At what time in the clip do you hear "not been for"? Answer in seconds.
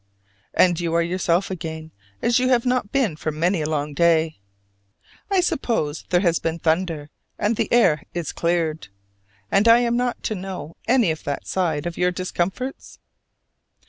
2.65-3.29